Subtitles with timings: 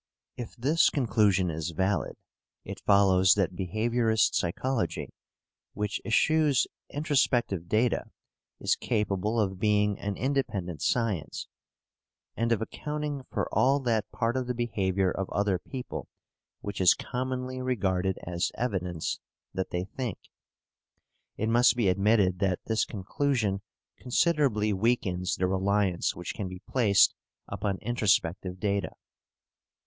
[0.35, 2.15] If this conclusion is valid,
[2.65, 5.13] it follows that behaviourist psychology,
[5.73, 8.05] which eschews introspective data,
[8.59, 11.45] is capable of being an independent science,
[12.35, 16.07] and of accounting for all that part of the behaviour of other people
[16.61, 19.19] which is commonly regarded as evidence
[19.53, 20.17] that they think.
[21.37, 23.61] It must be admitted that this conclusion
[23.99, 27.13] considerably weakens the reliance which can be placed
[27.47, 28.93] upon introspective data.